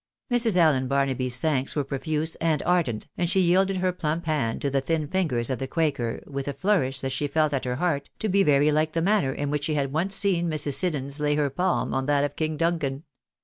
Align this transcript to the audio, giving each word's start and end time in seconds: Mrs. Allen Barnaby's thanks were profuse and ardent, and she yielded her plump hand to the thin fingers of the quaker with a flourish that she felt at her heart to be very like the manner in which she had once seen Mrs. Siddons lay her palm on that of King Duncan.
Mrs. 0.31 0.57
Allen 0.57 0.87
Barnaby's 0.87 1.39
thanks 1.39 1.75
were 1.75 1.83
profuse 1.83 2.33
and 2.37 2.63
ardent, 2.63 3.05
and 3.19 3.29
she 3.29 3.39
yielded 3.39 3.77
her 3.77 3.93
plump 3.93 4.25
hand 4.25 4.59
to 4.63 4.71
the 4.71 4.81
thin 4.81 5.07
fingers 5.07 5.51
of 5.51 5.59
the 5.59 5.67
quaker 5.67 6.23
with 6.25 6.47
a 6.47 6.53
flourish 6.53 7.01
that 7.01 7.11
she 7.11 7.27
felt 7.27 7.53
at 7.53 7.65
her 7.65 7.75
heart 7.75 8.09
to 8.17 8.27
be 8.27 8.41
very 8.41 8.71
like 8.71 8.93
the 8.93 9.01
manner 9.03 9.31
in 9.31 9.51
which 9.51 9.65
she 9.65 9.75
had 9.75 9.93
once 9.93 10.15
seen 10.15 10.49
Mrs. 10.49 10.73
Siddons 10.73 11.19
lay 11.19 11.35
her 11.35 11.51
palm 11.51 11.93
on 11.93 12.07
that 12.07 12.23
of 12.23 12.35
King 12.35 12.57
Duncan. 12.57 13.03